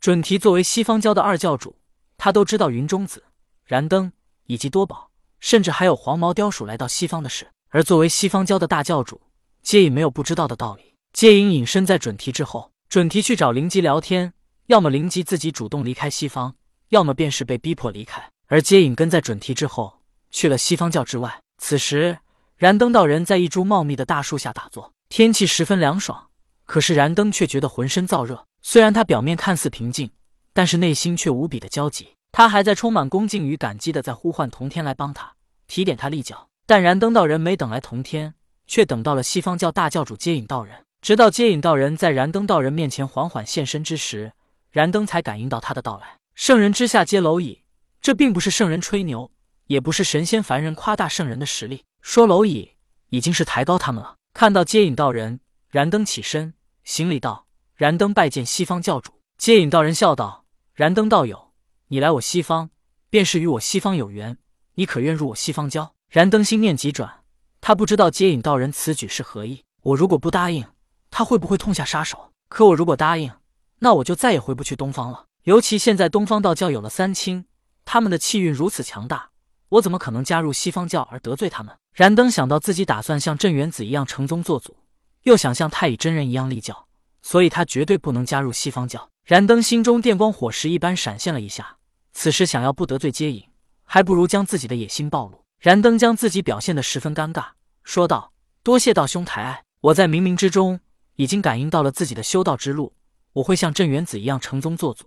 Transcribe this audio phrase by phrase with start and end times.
[0.00, 1.76] 准提作为西方教的二教主，
[2.16, 3.22] 他都知道云中子、
[3.66, 4.10] 燃灯
[4.46, 7.48] 以及多宝，甚至还有黄毛雕鼠来到西方的事。
[7.68, 9.20] 而作为西方教的大教主，
[9.62, 10.94] 接引没有不知道的道理。
[11.12, 14.32] 接引隐身在准提之后，准提去找灵吉聊天，
[14.68, 16.54] 要么灵吉自己主动离开西方，
[16.88, 18.26] 要么便是被逼迫离开。
[18.46, 21.42] 而接引跟在准提之后，去了西方教之外。
[21.58, 22.20] 此时，
[22.56, 26.29] 燃灯道人在一株茂密的大树下打坐，天气十分凉爽。
[26.70, 28.46] 可是燃灯却觉得浑身燥热。
[28.62, 30.08] 虽然他表面看似平静，
[30.52, 32.14] 但是内心却无比的焦急。
[32.30, 35.34] 他还在充满恭敬与感激的在呼唤同天来帮他
[35.66, 36.46] 提点他立脚。
[36.66, 38.34] 但燃灯道人没等来同天，
[38.68, 40.84] 却等到了西方教大教主接引道人。
[41.02, 44.32] 直到接引道人在燃灯道人面前缓缓现身之时，
[44.70, 46.18] 燃灯才感应到他的到来。
[46.36, 47.62] 圣人之下皆蝼蚁，
[48.00, 49.32] 这并不是圣人吹牛，
[49.66, 51.82] 也不是神仙凡人夸大圣人的实力。
[52.00, 52.70] 说蝼蚁
[53.08, 54.14] 已经是抬高他们了。
[54.32, 56.54] 看到接引道人，燃灯起身。
[56.84, 60.44] 行礼道：“燃灯拜见西方教主。”接引道人笑道
[60.74, 61.52] ：“燃灯道友，
[61.88, 62.70] 你来我西方，
[63.08, 64.36] 便是与我西方有缘。
[64.74, 67.22] 你可愿入我西方教？”燃灯心念急转，
[67.60, 69.62] 他不知道接引道人此举是何意。
[69.82, 70.66] 我如果不答应，
[71.10, 72.32] 他会不会痛下杀手？
[72.48, 73.32] 可我如果答应，
[73.78, 75.26] 那我就再也回不去东方了。
[75.44, 77.44] 尤其现在东方道教有了三清，
[77.84, 79.30] 他们的气运如此强大，
[79.68, 81.74] 我怎么可能加入西方教而得罪他们？
[81.94, 84.76] 燃灯想到自己打算像镇元子一样成宗做祖。
[85.24, 86.86] 又想像太乙真人一样立教，
[87.22, 89.08] 所以他绝对不能加入西方教。
[89.24, 91.76] 燃灯心中电光火石一般闪现了一下，
[92.12, 93.44] 此时想要不得罪接引，
[93.84, 95.44] 还不如将自己的野心暴露。
[95.58, 97.44] 燃灯将自己表现得十分尴尬，
[97.84, 98.32] 说道
[98.64, 100.80] ：“多谢道兄抬爱，我在冥冥之中
[101.16, 102.94] 已经感应到了自己的修道之路，
[103.34, 105.04] 我会像镇元子一样成宗做祖，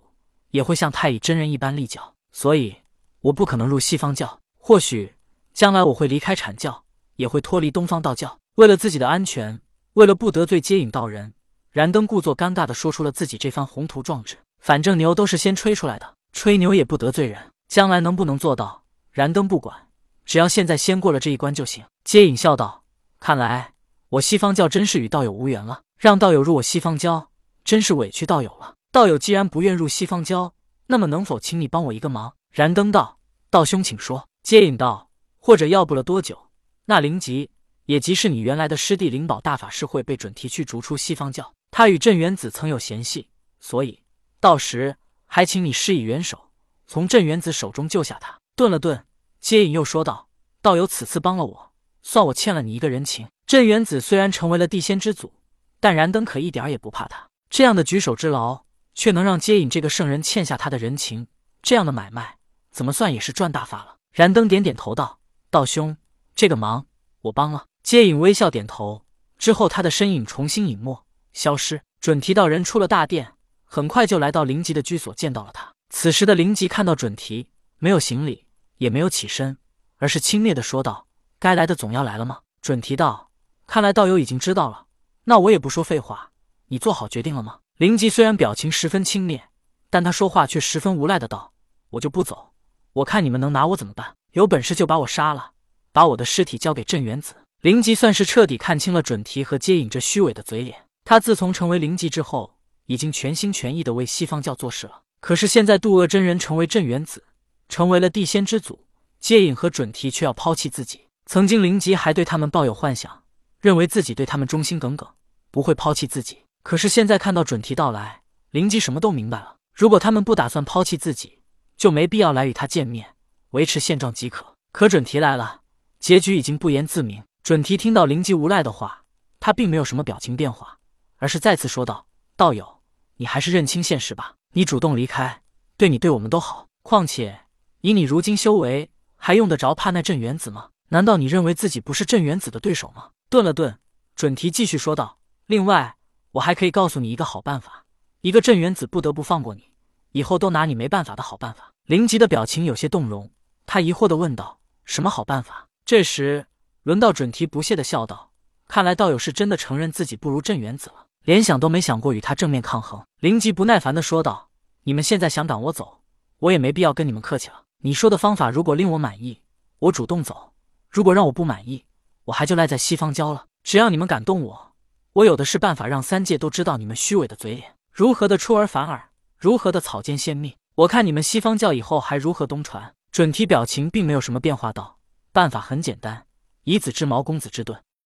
[0.52, 2.76] 也会像太乙真人一般立教，所以
[3.20, 4.40] 我不可能入西方教。
[4.56, 5.12] 或许
[5.52, 6.84] 将来我会离开阐教，
[7.16, 9.60] 也会脱离东方道教，为了自己的安全。”
[9.94, 11.34] 为了不得罪接引道人，
[11.70, 14.36] 燃灯故作尴尬的说出了自己这番宏图壮志。
[14.58, 17.52] 反正牛都是先吹出来的，吹牛也不得罪人。
[17.68, 19.88] 将来能不能做到，燃灯不管，
[20.24, 21.84] 只要现在先过了这一关就行。
[22.02, 22.82] 接引笑道
[23.20, 23.74] ：“看来
[24.08, 27.30] 我西方教真是与道友无缘了，让道友入我西方教，
[27.64, 28.74] 真是委屈道友了。
[28.90, 30.54] 道友既然不愿入西方教，
[30.88, 33.18] 那么能否请你帮我一个忙？”燃灯道
[33.48, 36.48] ：“道兄请说。”接引道：“或者要不了多久，
[36.86, 37.50] 那灵吉。”
[37.86, 43.28] 也即是你原来的师弟灵宝大法师会被准提去逐出西方教，他与镇元子曾有嫌隙，
[43.60, 44.02] 所以
[44.40, 44.96] 到时
[45.26, 46.50] 还请你施以援手，
[46.86, 48.38] 从镇元子手中救下他。
[48.56, 49.04] 顿了顿，
[49.40, 50.28] 接引又说道
[50.62, 53.28] ：“道友此次帮了我，算我欠了你一个人情。
[53.46, 55.34] 镇元子虽然成为了地仙之祖，
[55.80, 57.28] 但燃灯可一点也不怕他。
[57.50, 61.26] 这样的举手之劳，却能让接引这个圣人欠下他的人情，
[61.60, 62.38] 这样的买卖
[62.70, 65.18] 怎么算也是赚大发了。”燃灯点点头道
[65.50, 65.96] ：“道兄，
[66.34, 66.86] 这个忙
[67.22, 69.04] 我帮了。”接引微笑点头，
[69.36, 71.82] 之后他的身影重新隐没消失。
[72.00, 73.34] 准提道人出了大殿，
[73.66, 75.70] 很快就来到灵吉的居所，见到了他。
[75.90, 77.46] 此时的灵吉看到准提，
[77.78, 78.46] 没有行礼，
[78.78, 79.58] 也没有起身，
[79.98, 81.06] 而是轻蔑的说道
[81.38, 83.30] ：“该来的总要来了吗？”准提道
[83.68, 84.86] ：“看来道友已经知道了，
[85.24, 86.30] 那我也不说废话，
[86.68, 89.42] 你做好决定了吗？”灵吉虽然表情十分轻蔑，
[89.90, 91.52] 但他说话却十分无赖的道
[91.90, 92.54] ：“我就不走，
[92.94, 94.14] 我看你们能拿我怎么办？
[94.32, 95.52] 有本事就把我杀了，
[95.92, 100.84] 把我的尸体交给镇元子。”灵吉算是彻底看清了准提和接引这虚伪的嘴脸。
[101.02, 105.00] 他自从成为灵吉之后，已经全心全意的为西方教做事了。
[105.22, 107.24] 可是现在渡厄真人成为镇元子，
[107.70, 108.80] 成为了地仙之祖，
[109.18, 111.06] 接引和准提却要抛弃自己。
[111.24, 113.22] 曾经灵吉还对他们抱有幻想，
[113.62, 115.08] 认为自己对他们忠心耿耿，
[115.50, 116.40] 不会抛弃自己。
[116.62, 118.20] 可是现在看到准提到来，
[118.50, 119.56] 灵吉什么都明白了。
[119.72, 121.38] 如果他们不打算抛弃自己，
[121.78, 123.14] 就没必要来与他见面，
[123.52, 124.54] 维持现状即可。
[124.70, 125.62] 可准提来了，
[125.98, 127.22] 结局已经不言自明。
[127.44, 129.04] 准提听到灵吉无赖的话，
[129.38, 130.78] 他并没有什么表情变化，
[131.18, 132.06] 而是再次说道
[132.36, 132.80] ：“道友，
[133.16, 134.36] 你还是认清现实吧。
[134.54, 135.42] 你主动离开，
[135.76, 136.68] 对你对我们都好。
[136.82, 137.42] 况且
[137.82, 140.70] 以你如今修为，还用得着怕那镇元子吗？
[140.88, 143.78] 难道你认为自己不是镇元子的对手吗？”顿了顿，
[144.16, 145.96] 准提继续说道：“另外，
[146.30, 147.84] 我还可以告诉你一个好办法，
[148.22, 149.70] 一个镇元子不得不放过你，
[150.12, 153.30] 以后都拿你没办法的好办法。”灵吉的表情有些动容，
[153.66, 156.46] 他疑惑的问道：“什么好办法？”这时。
[156.84, 158.30] 轮到准提不屑的笑道
[158.68, 164.50] ：“看来道友是真的承认自己不如镇元子了，连想都没想过与他正面抗衡。”灵吉不耐烦的说道
[164.84, 166.02] ：“你们现在想赶我走，
[166.40, 167.62] 我也没必要跟你们客气了。
[167.78, 169.40] 你说的方法如果令我满意，
[169.78, 170.52] 我主动走；
[170.90, 171.86] 如果让我不满意，
[172.26, 173.46] 我还就赖在西方教了。
[173.62, 174.72] 只要你们敢动我，
[175.14, 179.08] 我有的是办法让三界都知道你们虚伪的嘴脸如何的出尔反尔，
[179.38, 180.54] 如何的草菅献命。
[180.74, 184.98] 我看你们西方教以后还如何东传。”准提表情并没有什么变化，道
[185.32, 186.26] ：“办法很简单。”
[186.64, 187.78] 以子之矛攻子之盾，